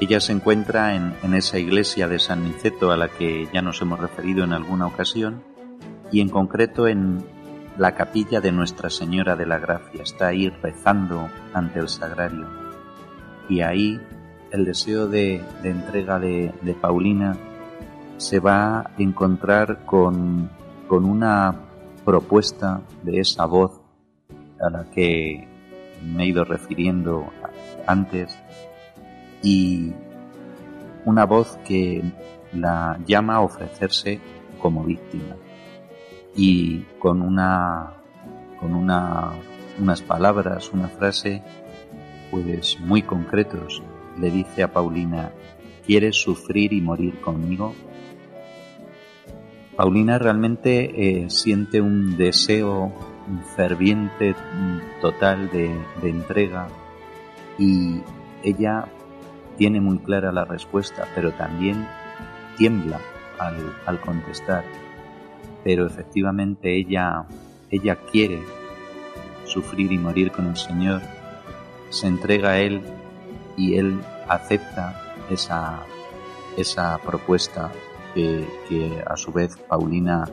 Ella 0.00 0.18
se 0.18 0.32
encuentra 0.32 0.94
en, 0.94 1.12
en 1.22 1.34
esa 1.34 1.58
iglesia 1.58 2.08
de 2.08 2.18
San 2.18 2.42
Niceto 2.44 2.90
a 2.90 2.96
la 2.96 3.08
que 3.08 3.46
ya 3.52 3.60
nos 3.60 3.82
hemos 3.82 4.00
referido 4.00 4.44
en 4.44 4.54
alguna 4.54 4.86
ocasión 4.86 5.42
y 6.10 6.22
en 6.22 6.30
concreto 6.30 6.88
en 6.88 7.22
la 7.76 7.94
capilla 7.94 8.40
de 8.40 8.50
Nuestra 8.50 8.88
Señora 8.88 9.36
de 9.36 9.44
la 9.44 9.58
Gracia. 9.58 10.02
Está 10.02 10.28
ahí 10.28 10.48
rezando 10.48 11.28
ante 11.52 11.80
el 11.80 11.90
sagrario. 11.90 12.46
Y 13.50 13.60
ahí 13.60 14.00
el 14.54 14.64
deseo 14.64 15.08
de, 15.08 15.42
entrega 15.64 16.20
de, 16.20 16.76
Paulina 16.80 17.36
se 18.18 18.38
va 18.38 18.82
a 18.82 18.90
encontrar 18.98 19.84
con, 19.84 20.48
una 20.88 21.56
propuesta 22.04 22.80
de 23.02 23.18
esa 23.18 23.46
voz 23.46 23.80
a 24.60 24.70
la 24.70 24.84
que 24.92 25.48
me 26.04 26.22
he 26.22 26.26
ido 26.28 26.44
refiriendo 26.44 27.32
antes 27.84 28.38
y 29.42 29.92
una 31.04 31.26
voz 31.26 31.58
que 31.64 32.04
la 32.52 33.00
llama 33.04 33.34
a 33.34 33.40
ofrecerse 33.40 34.20
como 34.60 34.84
víctima 34.84 35.34
y 36.36 36.82
con 37.00 37.22
una 37.22 37.94
con 38.60 38.72
una 38.76 39.32
unas 39.80 40.00
palabras 40.02 40.70
una 40.72 40.86
frase 40.86 41.42
pues 42.30 42.78
muy 42.78 43.02
concretos 43.02 43.82
le 44.18 44.30
dice 44.30 44.62
a 44.62 44.72
Paulina, 44.72 45.32
¿quieres 45.86 46.16
sufrir 46.16 46.72
y 46.72 46.80
morir 46.80 47.20
conmigo? 47.20 47.74
Paulina 49.76 50.18
realmente 50.18 51.24
eh, 51.24 51.30
siente 51.30 51.80
un 51.80 52.16
deseo 52.16 52.92
ferviente 53.56 54.34
total 55.00 55.50
de, 55.50 55.74
entrega 56.02 56.68
y 57.58 58.00
ella 58.42 58.86
tiene 59.56 59.80
muy 59.80 59.98
clara 59.98 60.30
la 60.30 60.44
respuesta, 60.44 61.06
pero 61.14 61.32
también 61.32 61.86
tiembla 62.56 63.00
al, 63.38 63.56
al 63.86 64.00
contestar. 64.00 64.64
Pero 65.64 65.86
efectivamente 65.86 66.76
ella, 66.76 67.24
ella 67.70 67.96
quiere 67.96 68.42
sufrir 69.44 69.90
y 69.92 69.98
morir 69.98 70.30
con 70.30 70.46
el 70.46 70.56
Señor, 70.56 71.00
se 71.90 72.06
entrega 72.06 72.50
a 72.50 72.60
Él 72.60 72.82
y 73.56 73.76
él 73.76 74.00
acepta 74.28 75.00
esa, 75.30 75.80
esa 76.56 76.98
propuesta 76.98 77.70
que, 78.14 78.46
que, 78.68 79.02
a 79.06 79.16
su 79.16 79.32
vez 79.32 79.56
Paulina 79.68 80.24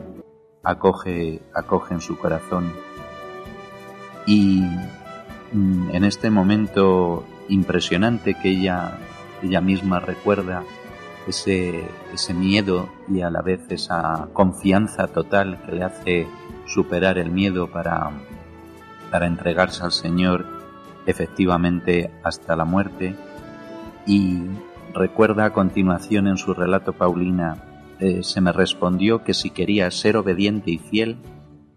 acoge, 0.62 1.40
acoge 1.54 1.94
en 1.94 2.00
su 2.00 2.16
corazón. 2.18 2.72
Y 4.26 4.62
mm, 5.52 5.90
en 5.90 6.04
este 6.04 6.30
momento 6.30 7.24
impresionante 7.48 8.34
que 8.34 8.50
ella, 8.50 8.98
ella 9.42 9.60
misma 9.60 10.00
recuerda, 10.00 10.62
ese, 11.26 11.84
ese 12.12 12.34
miedo 12.34 12.88
y 13.08 13.20
a 13.20 13.30
la 13.30 13.42
vez 13.42 13.60
esa 13.70 14.28
confianza 14.32 15.06
total 15.06 15.60
que 15.64 15.72
le 15.72 15.84
hace 15.84 16.26
superar 16.66 17.18
el 17.18 17.30
miedo 17.30 17.70
para, 17.70 18.10
para 19.10 19.26
entregarse 19.26 19.84
al 19.84 19.92
Señor 19.92 20.61
efectivamente 21.06 22.10
hasta 22.22 22.56
la 22.56 22.64
muerte. 22.64 23.14
Y 24.06 24.42
recuerda 24.94 25.46
a 25.46 25.52
continuación 25.52 26.26
en 26.26 26.36
su 26.36 26.54
relato 26.54 26.92
Paulina, 26.92 27.56
eh, 28.00 28.22
se 28.22 28.40
me 28.40 28.52
respondió 28.52 29.22
que 29.22 29.34
si 29.34 29.50
quería 29.50 29.90
ser 29.90 30.16
obediente 30.16 30.70
y 30.70 30.78
fiel, 30.78 31.18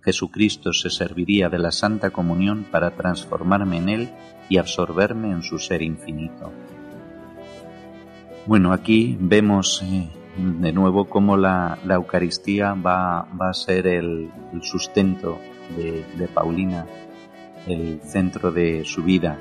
Jesucristo 0.04 0.72
se 0.72 0.90
serviría 0.90 1.50
de 1.50 1.60
la 1.60 1.72
Santa 1.72 2.12
Comunión 2.12 2.66
para 2.72 2.92
transformarme 2.92 3.78
en 3.78 3.90
Él 3.90 4.10
y 4.50 4.58
absorberme 4.58 5.32
en 5.32 5.42
su 5.42 5.58
ser 5.58 5.82
infinito. 5.82 6.52
Bueno, 8.46 8.72
aquí 8.74 9.18
vemos 9.20 9.82
eh, 9.84 10.08
de 10.38 10.72
nuevo 10.72 11.06
cómo 11.06 11.38
la, 11.38 11.80
Eucaristía 11.90 12.74
va, 12.74 13.22
a 13.22 13.54
ser 13.54 13.88
el, 13.88 14.30
sustento 14.62 15.40
de, 15.76 16.28
Paulina, 16.28 16.86
el 17.68 18.02
centro 18.02 18.52
de 18.52 18.84
su 18.86 19.04
vida. 19.04 19.38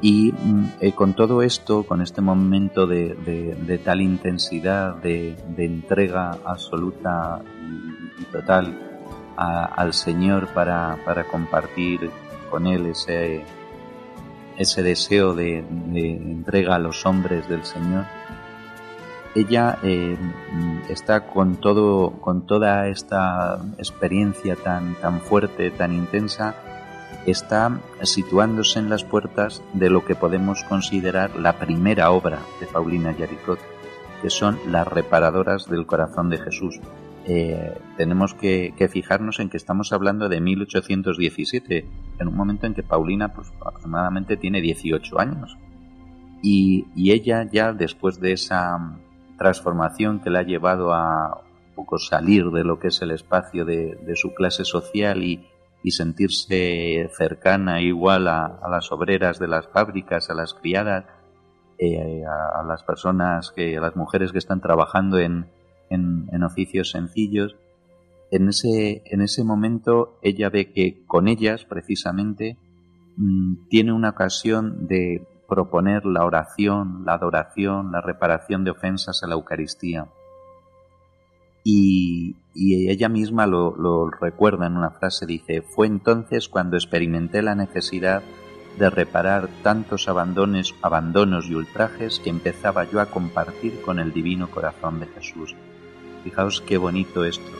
Y 0.00 0.32
mm, 0.32 0.64
eh, 0.80 0.92
con 0.92 1.14
todo 1.14 1.42
esto, 1.42 1.84
con 1.84 2.02
este 2.02 2.20
momento 2.20 2.86
de, 2.86 3.80
tal 3.84 4.00
intensidad, 4.00 4.96
de, 4.96 5.36
entrega 5.56 6.38
absoluta 6.44 7.42
y, 8.20 8.24
total 8.26 8.90
al 9.36 9.92
Señor 9.92 10.48
para, 10.54 10.96
para 11.04 11.24
compartir 11.24 12.08
con 12.50 12.68
Él 12.68 12.86
ese, 12.86 13.42
ese 14.56 14.82
deseo 14.82 15.34
de, 15.34 15.58
entrega 15.58 16.76
a 16.76 16.78
los 16.78 17.04
hombres 17.06 17.48
del 17.48 17.64
Señor, 17.64 18.04
ella 19.34 19.78
eh, 19.82 20.16
está 20.88 21.26
con 21.26 21.56
todo, 21.56 22.12
con 22.20 22.46
toda 22.46 22.86
esta 22.88 23.58
experiencia 23.78 24.54
tan, 24.54 24.94
tan 24.94 25.20
fuerte, 25.20 25.70
tan 25.72 25.92
intensa, 25.92 26.54
está 27.26 27.80
situándose 28.02 28.78
en 28.78 28.90
las 28.90 29.04
puertas 29.04 29.62
de 29.72 29.90
lo 29.90 30.04
que 30.04 30.14
podemos 30.14 30.64
considerar 30.64 31.36
la 31.36 31.58
primera 31.58 32.10
obra 32.10 32.40
de 32.60 32.66
Paulina 32.66 33.16
Yaricot, 33.16 33.58
que 34.22 34.30
son 34.30 34.58
las 34.70 34.86
reparadoras 34.86 35.66
del 35.68 35.86
corazón 35.86 36.30
de 36.30 36.38
Jesús. 36.38 36.80
Eh, 37.26 37.78
tenemos 37.96 38.34
que, 38.34 38.74
fijarnos 38.90 39.40
en 39.40 39.48
que 39.48 39.56
estamos 39.56 39.92
hablando 39.92 40.28
de 40.28 40.40
1817, 40.40 41.86
en 42.18 42.28
un 42.28 42.36
momento 42.36 42.66
en 42.66 42.74
que 42.74 42.82
Paulina 42.82 43.32
pues, 43.32 43.50
aproximadamente 43.60 44.36
tiene 44.36 44.60
18 44.60 45.18
años. 45.18 45.56
Y, 46.42 46.86
ella 47.10 47.48
ya 47.50 47.72
después 47.72 48.20
de 48.20 48.32
esa 48.32 48.98
transformación 49.38 50.20
que 50.20 50.30
le 50.30 50.38
ha 50.38 50.42
llevado 50.42 50.92
a 50.92 51.40
poco 51.74 51.98
salir 51.98 52.50
de 52.50 52.64
lo 52.64 52.78
que 52.78 52.88
es 52.88 53.00
el 53.02 53.10
espacio 53.10 53.64
de, 53.64 53.98
su 54.14 54.34
clase 54.34 54.64
social 54.64 55.22
y, 55.22 55.46
sentirse 55.90 57.10
cercana 57.16 57.80
igual 57.80 58.28
a, 58.28 58.60
las 58.70 58.90
obreras 58.92 59.38
de 59.38 59.48
las 59.48 59.68
fábricas, 59.68 60.30
a 60.30 60.34
las 60.34 60.54
criadas, 60.54 61.04
eh, 61.78 62.22
a, 62.24 62.62
las 62.62 62.82
personas, 62.82 63.50
que, 63.50 63.76
a 63.76 63.80
las 63.80 63.96
mujeres 63.96 64.32
que 64.32 64.38
están 64.38 64.60
trabajando 64.60 65.18
en, 65.18 65.46
en, 65.90 66.42
oficios 66.42 66.90
sencillos, 66.90 67.56
en 68.30 68.48
ese, 68.48 69.02
en 69.06 69.20
ese 69.20 69.44
momento 69.44 70.18
ella 70.22 70.48
ve 70.48 70.72
que 70.72 71.04
con 71.06 71.28
ellas 71.28 71.64
precisamente 71.64 72.56
mm, 73.16 73.68
tiene 73.68 73.92
una 73.92 74.10
ocasión 74.10 74.86
de 74.86 75.26
proponer 75.48 76.04
la 76.06 76.24
oración, 76.24 77.04
la 77.04 77.14
adoración, 77.14 77.92
la 77.92 78.00
reparación 78.00 78.64
de 78.64 78.70
ofensas 78.70 79.22
a 79.22 79.26
la 79.26 79.34
Eucaristía. 79.34 80.06
Y, 81.64 82.36
ella 82.54 83.08
misma 83.08 83.46
lo, 83.48 84.10
recuerda 84.10 84.66
en 84.66 84.76
una 84.76 84.90
frase, 84.90 85.26
dice, 85.26 85.62
fue 85.62 85.88
entonces 85.88 86.48
cuando 86.48 86.76
experimenté 86.76 87.42
la 87.42 87.56
necesidad 87.56 88.22
de 88.78 88.90
reparar 88.90 89.48
tantos 89.62 90.08
abandones, 90.08 90.74
abandonos 90.82 91.48
y 91.48 91.54
ultrajes 91.54 92.20
que 92.20 92.30
empezaba 92.30 92.84
yo 92.84 93.00
a 93.00 93.06
compartir 93.06 93.80
con 93.82 93.98
el 93.98 94.12
divino 94.12 94.50
corazón 94.50 95.00
de 95.00 95.06
Jesús. 95.06 95.56
Fijaos 96.22 96.60
qué 96.60 96.76
bonito 96.76 97.24
esto. 97.24 97.50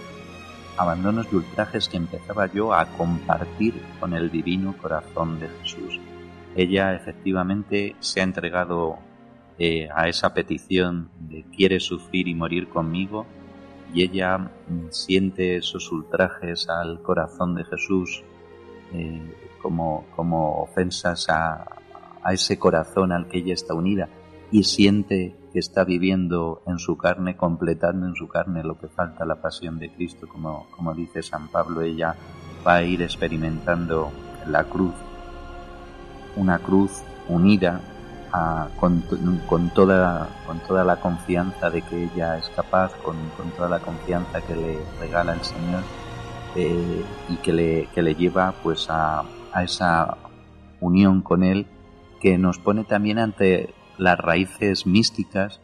Abandonos 0.76 1.26
y 1.32 1.36
ultrajes 1.36 1.88
que 1.88 1.96
empezaba 1.96 2.46
yo 2.46 2.72
a 2.72 2.86
compartir 2.86 3.74
con 3.98 4.12
el 4.12 4.30
divino 4.30 4.76
corazón 4.76 5.40
de 5.40 5.48
Jesús. 5.60 5.98
Ella 6.56 6.94
efectivamente 6.94 7.96
se 8.00 8.20
ha 8.20 8.24
entregado 8.24 8.98
eh, 9.58 9.88
a 9.94 10.08
esa 10.08 10.34
petición 10.34 11.10
de 11.18 11.44
quiere 11.44 11.80
sufrir 11.80 12.28
y 12.28 12.34
morir 12.34 12.68
conmigo 12.68 13.26
y 13.94 14.02
ella 14.02 14.38
mm, 14.38 14.90
siente 14.90 15.56
esos 15.56 15.90
ultrajes 15.92 16.68
al 16.68 17.00
corazón 17.00 17.54
de 17.54 17.64
Jesús 17.64 18.22
eh, 18.92 19.22
como, 19.62 20.04
como 20.14 20.62
ofensas 20.62 21.28
a, 21.28 21.64
a 22.22 22.32
ese 22.32 22.58
corazón 22.58 23.12
al 23.12 23.28
que 23.28 23.38
ella 23.38 23.54
está 23.54 23.72
unida 23.74 24.08
y 24.50 24.64
siente 24.64 25.36
que 25.52 25.60
está 25.60 25.84
viviendo 25.84 26.62
en 26.66 26.78
su 26.78 26.96
carne, 26.96 27.36
completando 27.36 28.06
en 28.06 28.16
su 28.16 28.26
carne 28.26 28.64
lo 28.64 28.76
que 28.76 28.88
falta 28.88 29.24
la 29.24 29.36
pasión 29.36 29.78
de 29.78 29.90
Cristo, 29.90 30.28
como, 30.28 30.66
como 30.70 30.92
dice 30.94 31.22
San 31.22 31.48
Pablo, 31.48 31.82
ella 31.82 32.16
va 32.66 32.76
a 32.76 32.82
ir 32.82 33.02
experimentando 33.02 34.10
la 34.48 34.64
cruz, 34.64 34.94
una 36.36 36.58
cruz 36.58 37.02
unida 37.28 37.80
con, 38.80 39.02
toda, 39.70 40.28
con 40.46 40.58
toda 40.60 40.84
la 40.84 40.96
confianza 40.96 41.70
de 41.70 41.82
que 41.82 42.04
ella 42.04 42.38
es 42.38 42.48
capaz, 42.50 42.92
con, 43.02 43.16
toda 43.56 43.68
la 43.68 43.80
confianza 43.80 44.40
que 44.40 44.56
le 44.56 44.78
regala 45.00 45.34
el 45.34 45.42
Señor 45.42 45.82
eh, 46.56 47.04
y 47.28 47.36
que 47.36 47.52
le, 47.52 47.88
que 47.94 48.02
le 48.02 48.14
lleva 48.14 48.52
pues 48.62 48.88
a, 48.90 49.22
a 49.52 49.62
esa 49.62 50.16
unión 50.80 51.22
con 51.22 51.42
Él 51.42 51.66
que 52.20 52.38
nos 52.38 52.58
pone 52.58 52.84
también 52.84 53.18
ante 53.18 53.74
las 53.98 54.18
raíces 54.18 54.86
místicas 54.86 55.60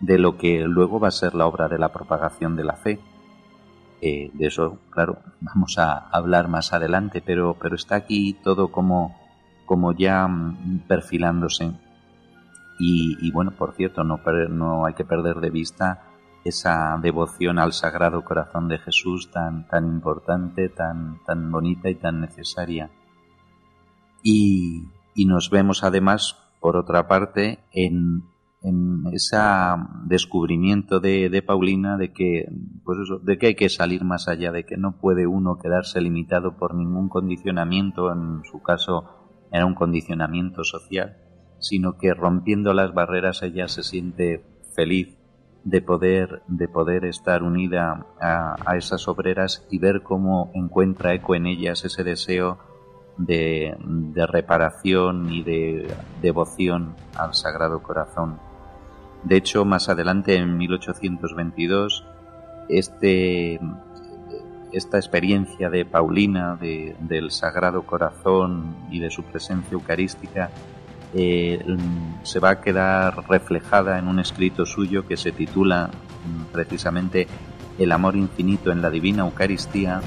de 0.00 0.18
lo 0.18 0.36
que 0.36 0.60
luego 0.60 1.00
va 1.00 1.08
a 1.08 1.12
ser 1.12 1.34
la 1.34 1.46
obra 1.46 1.68
de 1.68 1.78
la 1.78 1.92
propagación 1.92 2.56
de 2.56 2.64
la 2.64 2.76
fe. 2.76 3.00
Eh, 4.00 4.30
de 4.34 4.46
eso, 4.46 4.78
claro, 4.90 5.18
vamos 5.40 5.78
a 5.78 6.08
hablar 6.10 6.48
más 6.48 6.72
adelante, 6.72 7.22
pero, 7.24 7.56
pero 7.60 7.76
está 7.76 7.96
aquí 7.96 8.34
todo 8.44 8.68
como, 8.68 9.16
como 9.64 9.92
ya 9.92 10.26
mm, 10.28 10.84
perfilándose. 10.86 11.72
Y, 12.78 13.30
bueno, 13.32 13.52
por 13.52 13.74
cierto, 13.74 14.04
no, 14.04 14.20
no 14.50 14.84
hay 14.84 14.94
que 14.94 15.04
perder 15.04 15.36
de 15.36 15.50
vista 15.50 16.12
esa 16.44 16.98
devoción 17.02 17.58
al 17.58 17.72
Sagrado 17.72 18.22
Corazón 18.22 18.68
de 18.68 18.78
Jesús 18.78 19.30
tan, 19.30 19.66
tan 19.66 19.86
importante, 19.86 20.68
tan, 20.68 21.22
tan 21.24 21.50
bonita 21.50 21.88
y 21.88 21.94
tan 21.94 22.20
necesaria. 22.20 22.90
Y, 24.22 24.88
y 25.14 25.24
nos 25.24 25.50
vemos 25.50 25.82
además 25.82 26.36
por 26.60 26.76
otra 26.76 27.06
parte, 27.06 27.60
en, 27.72 28.24
ese 29.12 29.36
descubrimiento 30.06 30.98
de, 30.98 31.42
Paulina 31.46 31.96
de 31.96 32.12
que, 32.12 32.48
pues 32.84 32.98
de 33.22 33.38
que 33.38 33.46
hay 33.46 33.54
que 33.54 33.68
salir 33.68 34.02
más 34.02 34.26
allá, 34.26 34.50
de 34.50 34.64
que 34.64 34.76
no 34.76 34.98
puede 34.98 35.28
uno 35.28 35.58
quedarse 35.58 36.00
limitado 36.00 36.56
por 36.56 36.74
ningún 36.74 37.08
condicionamiento, 37.08 38.12
en 38.12 38.42
su 38.50 38.60
caso 38.62 39.04
era 39.52 39.64
un 39.64 39.76
condicionamiento 39.76 40.64
social, 40.64 41.18
sino 41.58 41.98
que 41.98 42.14
rompiendo 42.14 42.72
las 42.74 42.94
barreras 42.94 43.42
ella 43.42 43.68
se 43.68 43.82
siente 43.82 44.42
feliz 44.74 45.16
de 45.64 45.82
poder, 45.82 46.42
de 46.46 46.68
poder 46.68 47.04
estar 47.04 47.42
unida 47.42 48.06
a, 48.20 48.56
a 48.64 48.76
esas 48.76 49.08
obreras 49.08 49.66
y 49.70 49.78
ver 49.78 50.02
cómo 50.02 50.50
encuentra 50.54 51.14
eco 51.14 51.34
en 51.34 51.46
ellas 51.46 51.84
ese 51.84 52.04
deseo 52.04 52.58
de, 53.18 54.26
reparación 54.26 55.32
y 55.32 55.42
de 55.42 55.88
devoción 56.20 56.94
al 57.14 57.34
Sagrado 57.34 57.82
Corazón. 57.82 58.38
De 59.24 59.36
hecho, 59.36 59.64
más 59.64 59.88
adelante, 59.88 60.36
en 60.36 60.56
1822, 60.56 62.04
este, 62.68 63.58
esta 64.72 64.98
experiencia 64.98 65.70
de 65.70 65.84
Paulina, 65.84 66.56
del 66.56 67.30
Sagrado 67.30 67.82
Corazón 67.82 68.76
y 68.90 69.00
de 69.00 69.10
su 69.10 69.22
presencia 69.24 69.72
eucarística, 69.72 70.50
eh, 71.18 71.64
se 72.24 72.40
va 72.40 72.50
a 72.50 72.60
quedar 72.60 73.26
reflejada 73.26 73.98
en 73.98 74.06
un 74.06 74.18
escrito 74.18 74.66
suyo 74.66 75.06
que 75.06 75.16
se 75.16 75.32
titula 75.32 75.88
mm, 75.88 76.52
precisamente 76.52 77.26
El 77.78 77.90
amor 77.92 78.16
infinito 78.16 78.70
en 78.70 78.82
la 78.82 78.90
divina 78.90 79.22
Eucaristía 79.22 80.02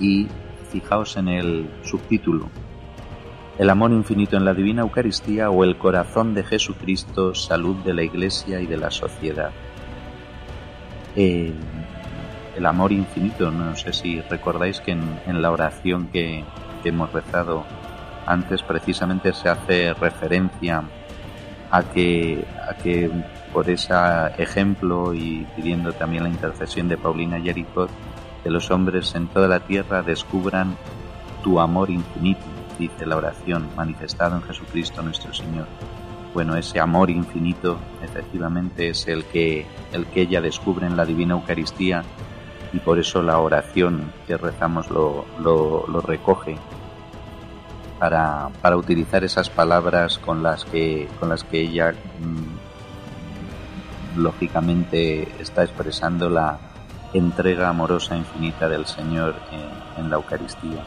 y 0.00 0.26
fijaos 0.72 1.16
en 1.16 1.28
el 1.28 1.70
subtítulo, 1.84 2.48
El 3.58 3.70
amor 3.70 3.92
infinito 3.92 4.36
en 4.36 4.44
la 4.44 4.54
Divina 4.54 4.82
Eucaristía 4.82 5.50
o 5.50 5.62
el 5.62 5.76
corazón 5.76 6.34
de 6.34 6.42
Jesucristo, 6.42 7.34
salud 7.34 7.76
de 7.84 7.94
la 7.94 8.02
Iglesia 8.02 8.60
y 8.60 8.66
de 8.66 8.76
la 8.78 8.90
sociedad. 8.90 9.52
el 11.14 12.66
amor 12.66 12.90
infinito, 12.90 13.50
no 13.50 13.76
sé 13.76 13.92
si 13.92 14.20
recordáis 14.22 14.80
que 14.80 14.92
en, 14.92 15.42
la 15.42 15.50
oración 15.50 16.08
que, 16.08 16.44
hemos 16.84 17.12
rezado 17.12 17.64
antes 18.26 18.62
precisamente 18.62 19.32
se 19.32 19.48
hace 19.48 19.94
referencia 19.94 20.82
a 21.70 21.82
que, 21.82 22.44
a 22.68 22.74
que 22.74 23.10
por 23.52 23.68
ese 23.68 23.94
ejemplo 24.38 25.14
y 25.14 25.46
pidiendo 25.56 25.92
también 25.92 26.24
la 26.24 26.28
intercesión 26.28 26.88
de 26.88 26.96
Paulina 26.96 27.38
Yericot, 27.38 27.90
que 28.42 28.50
los 28.50 28.70
hombres 28.70 29.14
en 29.14 29.28
toda 29.28 29.48
la 29.48 29.60
tierra 29.60 30.02
descubran 30.02 30.76
tu 31.42 31.60
amor 31.60 31.90
infinito, 31.90 32.44
dice 32.78 33.06
la 33.06 33.16
oración, 33.16 33.68
manifestado 33.76 34.36
en 34.36 34.42
Jesucristo 34.42 35.02
nuestro 35.02 35.32
Señor. 35.32 35.66
Bueno, 36.34 36.56
ese 36.56 36.80
amor 36.80 37.10
infinito 37.10 37.76
efectivamente 38.02 38.88
es 38.88 39.06
el 39.06 39.24
que, 39.24 39.66
el 39.92 40.06
que 40.06 40.22
ella 40.22 40.40
descubre 40.40 40.86
en 40.86 40.96
la 40.96 41.04
Divina 41.04 41.34
Eucaristía 41.34 42.02
y 42.72 42.78
por 42.78 42.98
eso 42.98 43.22
la 43.22 43.38
oración 43.38 44.10
que 44.26 44.38
rezamos 44.38 44.90
lo, 44.90 45.26
lo, 45.38 46.00
recoge 46.00 46.56
para, 48.02 48.50
para, 48.60 48.76
utilizar 48.76 49.22
esas 49.22 49.48
palabras 49.48 50.18
con 50.18 50.42
las 50.42 50.64
que, 50.64 51.08
con 51.20 51.28
las 51.28 51.44
que 51.44 51.60
ella 51.60 51.94
mm, 52.18 54.20
lógicamente 54.20 55.28
está 55.40 55.62
expresando 55.62 56.28
la 56.28 56.58
entrega 57.14 57.68
amorosa 57.68 58.16
infinita 58.16 58.68
del 58.68 58.86
Señor 58.86 59.36
en, 59.96 60.10
la 60.10 60.16
Eucaristía. 60.16 60.82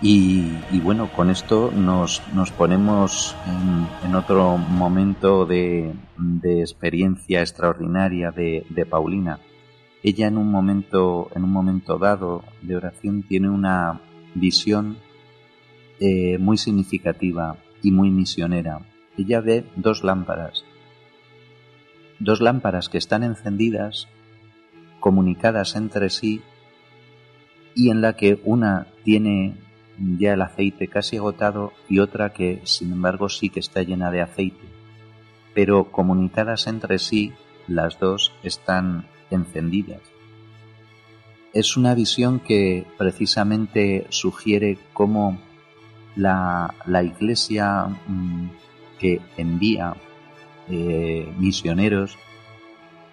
Y, 0.00 0.52
bueno, 0.84 1.08
con 1.08 1.30
esto 1.30 1.72
nos, 1.74 2.22
nos 2.32 2.52
ponemos 2.52 3.34
en, 4.04 4.14
otro 4.14 4.58
momento 4.58 5.46
de, 5.46 5.92
experiencia 6.44 7.40
extraordinaria 7.40 8.30
de, 8.30 8.86
Paulina. 8.88 9.40
Ella 10.04 10.28
en 10.28 10.38
un 10.38 10.48
momento, 10.48 11.28
en 11.34 11.42
un 11.42 11.50
momento 11.50 11.98
dado 11.98 12.44
de 12.62 12.76
oración 12.76 13.24
tiene 13.24 13.48
una 13.48 14.00
visión 14.36 14.98
eh, 16.00 16.38
muy 16.38 16.58
significativa 16.58 17.56
y 17.82 17.90
muy 17.90 18.10
misionera. 18.10 18.80
Ella 19.16 19.40
ve 19.40 19.64
dos 19.76 20.04
lámparas 20.04 20.64
dos 22.18 22.40
lámparas 22.40 22.88
que 22.88 22.98
están 22.98 23.22
encendidas, 23.22 24.08
comunicadas 25.00 25.76
entre 25.76 26.10
sí, 26.10 26.42
y 27.74 27.90
en 27.90 28.00
la 28.00 28.14
que 28.14 28.40
una 28.44 28.86
tiene 29.04 29.54
ya 29.98 30.34
el 30.34 30.42
aceite 30.42 30.88
casi 30.88 31.16
agotado 31.16 31.72
y 31.88 31.98
otra 32.00 32.32
que 32.32 32.60
sin 32.64 32.92
embargo 32.92 33.28
sí 33.28 33.48
que 33.48 33.60
está 33.60 33.82
llena 33.82 34.10
de 34.10 34.22
aceite, 34.22 34.64
pero 35.54 35.90
comunicadas 35.90 36.66
entre 36.66 36.98
sí 36.98 37.32
las 37.66 37.98
dos 37.98 38.32
están 38.42 39.06
encendidas. 39.30 40.00
Es 41.52 41.76
una 41.76 41.94
visión 41.94 42.40
que 42.40 42.86
precisamente 42.98 44.06
sugiere 44.10 44.78
cómo 44.92 45.38
la, 46.16 46.74
la 46.86 47.02
iglesia 47.02 47.86
mm, 48.06 48.48
que 48.98 49.20
envía 49.36 49.94
eh, 50.68 51.32
misioneros 51.38 52.18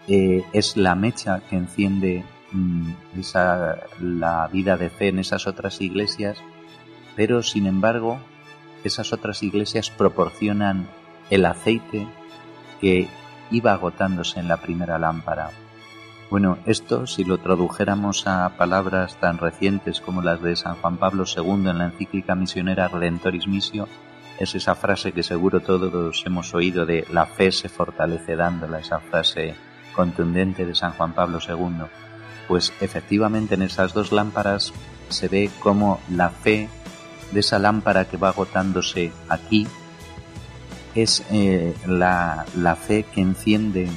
eh, 0.08 0.44
es 0.54 0.76
la 0.76 0.96
mecha 0.96 1.42
que 1.50 1.56
enciende 1.56 2.24
mm, 2.52 3.20
esa, 3.20 3.78
la 4.02 4.48
vida 4.48 4.78
de 4.78 4.90
fe 4.90 5.10
en 5.10 5.20
esas 5.20 5.48
otras 5.48 5.80
iglesias, 5.82 6.38
pero 7.16 7.44
sin 7.44 7.68
embargo 7.68 8.20
esas 8.84 9.14
otras 9.14 9.44
iglesias 9.44 9.90
proporcionan 9.90 10.88
el 11.30 11.46
aceite 11.46 12.08
que 12.82 13.08
iba 13.52 13.74
agotándose 13.74 14.40
en 14.40 14.48
la 14.48 14.58
primera 14.58 14.98
lámpara. 14.98 15.52
Bueno, 16.30 16.58
esto 16.66 17.06
si 17.06 17.24
lo 17.24 17.38
tradujéramos 17.38 18.26
a 18.28 18.50
palabras 18.58 19.18
tan 19.20 19.38
recientes 19.38 20.02
como 20.02 20.22
las 20.22 20.42
de 20.42 20.56
San 20.56 20.76
Juan 20.76 20.98
Pablo 20.98 21.26
II 21.26 21.70
en 21.70 21.78
la 21.78 21.86
encíclica 21.86 22.34
misionera 22.34 22.88
Redentoris 22.88 23.48
Missio, 23.48 23.88
es 24.40 24.56
esa 24.56 24.76
frase 24.76 25.12
que 25.12 25.22
seguro 25.22 25.60
todos 25.60 26.24
hemos 26.26 26.54
oído 26.56 26.86
de 26.86 27.06
la 27.12 27.28
fe 27.28 27.52
se 27.52 27.70
fortalece 27.70 28.36
dándola, 28.36 28.80
esa 28.80 29.00
frase 29.00 29.56
contundente 29.94 30.66
de 30.66 30.74
San 30.74 30.94
Juan 30.94 31.14
Pablo 31.14 31.40
II. 31.48 31.86
Pues 32.48 32.74
efectivamente 32.82 33.56
en 33.56 33.62
esas 33.62 33.94
dos 33.94 34.12
lámparas 34.12 34.74
se 35.10 35.28
ve 35.28 35.52
como 35.60 36.00
la 36.10 36.30
fe 36.30 36.68
de 37.32 37.40
esa 37.40 37.60
lámpara 37.60 38.06
que 38.06 38.18
va 38.18 38.30
agotándose 38.30 39.12
aquí 39.30 39.68
es 40.96 41.24
eh, 41.32 41.74
la, 41.88 42.46
fe 42.76 43.04
que 43.04 43.22
enciende 43.22 43.90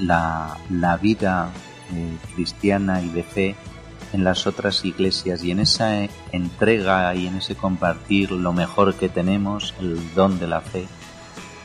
la, 0.00 0.56
vida 1.00 1.50
eh, 1.92 2.16
cristiana 2.34 3.02
y 3.02 3.08
de 3.08 3.22
fe 3.22 3.56
en 4.12 4.24
las 4.24 4.46
otras 4.46 4.84
iglesias 4.84 5.44
y 5.44 5.52
en 5.52 5.60
esa 5.60 6.08
entrega 6.32 7.14
y 7.14 7.26
en 7.26 7.36
ese 7.36 7.54
compartir 7.54 8.32
lo 8.32 8.52
mejor 8.52 8.94
que 8.94 9.08
tenemos, 9.08 9.74
el 9.80 10.14
don 10.14 10.38
de 10.38 10.48
la 10.48 10.60
fe, 10.60 10.86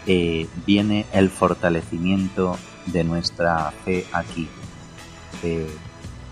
eh, 0.06 0.48
viene 0.66 1.06
el 1.12 1.30
fortalecimiento 1.30 2.58
de 2.86 3.04
nuestra 3.04 3.72
fe 3.84 4.06
aquí. 4.12 4.48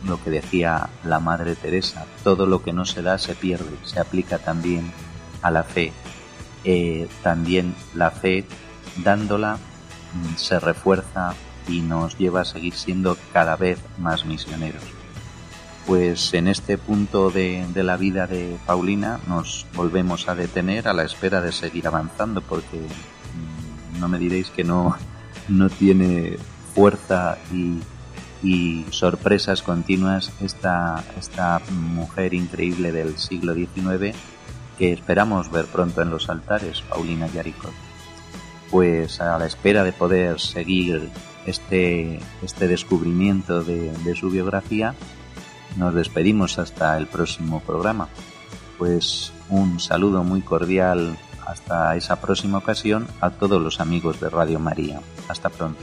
lo 0.05 0.21
que 0.21 0.31
decía 0.31 0.89
la 1.05 1.19
Madre 1.19 1.55
Teresa, 1.55 2.05
todo 2.23 2.45
lo 2.45 2.61
que 2.61 2.73
no 2.73 2.83
se 2.83 3.01
da 3.01 3.17
se 3.17 3.35
pierde, 3.35 3.77
se 3.83 3.99
aplica 3.99 4.37
también 4.37 4.91
a 5.41 5.51
la 5.51 5.63
fe. 5.63 5.93
Eh, 6.63 7.07
también 7.21 7.75
la 7.93 8.09
fe, 8.09 8.45
dándola, 9.03 9.57
mm, 9.57 10.35
se 10.35 10.59
refuerza 10.59 11.35
y 11.67 11.81
nos 11.81 12.17
lleva 12.17 12.41
a 12.41 12.45
seguir 12.45 12.73
siendo 12.73 13.17
cada 13.31 13.55
vez 13.55 13.79
más 13.97 14.25
misioneros 14.25 14.83
pues 15.85 16.33
en 16.33 16.47
este 16.47 16.77
punto 16.77 17.29
de, 17.29 17.65
la 17.75 17.97
vida 17.97 18.27
de 18.27 18.57
Paulina 18.65 19.19
nos 19.27 19.65
volvemos 19.73 20.29
a 20.29 20.35
detener 20.35 20.87
a 20.87 20.93
la 20.93 21.03
espera 21.03 21.41
de 21.41 21.51
seguir 21.51 21.87
avanzando 21.87 22.41
porque 22.41 22.77
mm, 22.77 23.99
no 23.99 24.07
me 24.07 24.17
diréis 24.17 24.49
que 24.49 24.63
no, 24.63 24.95
no 25.49 25.69
tiene 25.69 26.37
fuerza 26.73 27.37
y, 27.51 27.81
sorpresas 28.89 29.61
continuas 29.61 30.33
esta, 30.41 31.01
esta 31.17 31.61
mujer 31.71 32.33
increíble 32.33 32.91
del 32.91 33.17
siglo 33.17 33.53
XIX 33.53 34.13
que 34.77 34.91
esperamos 34.91 35.49
ver 35.49 35.65
pronto 35.67 36.01
en 36.01 36.09
los 36.09 36.29
altares, 36.29 36.81
Paulina 36.81 37.27
Yaricot. 37.27 37.71
Pues 38.69 39.21
a 39.21 39.37
la 39.37 39.45
espera 39.45 39.85
de 39.85 39.93
poder 39.93 40.41
seguir 40.41 41.09
este, 41.45 42.19
este 42.41 42.67
descubrimiento 42.67 43.63
de 43.63 44.15
su 44.15 44.29
biografía, 44.29 44.95
nos 45.77 45.93
despedimos 45.93 46.59
hasta 46.59 46.97
el 46.97 47.07
próximo 47.07 47.59
programa. 47.61 48.07
Pues 48.77 49.31
un 49.49 49.79
saludo 49.79 50.23
muy 50.23 50.41
cordial 50.41 51.17
hasta 51.45 51.95
esa 51.95 52.21
próxima 52.21 52.57
ocasión 52.57 53.07
a 53.21 53.31
todos 53.31 53.61
los 53.61 53.79
amigos 53.79 54.19
de 54.19 54.29
Radio 54.29 54.59
María. 54.59 55.01
Hasta 55.27 55.49
pronto. 55.49 55.79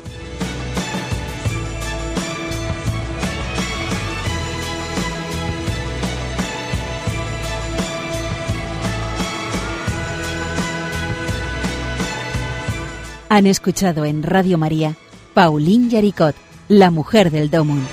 Han 13.28 13.46
escuchado 13.46 14.04
en 14.04 14.24
Radio 14.24 14.58
María 14.58 14.96
Pauline 15.34 15.88
Yaricot, 15.88 16.34
la 16.68 16.90
mujer 16.90 17.30
del 17.30 17.50
Domun. 17.50 17.86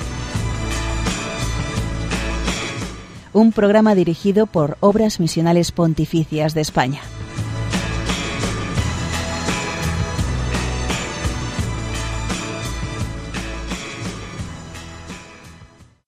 un 3.38 3.52
programa 3.52 3.94
dirigido 3.94 4.48
por 4.48 4.78
Obras 4.80 5.20
Misionales 5.20 5.72
Pontificias 5.72 6.56
de 6.56 6.62
España. 6.62 7.02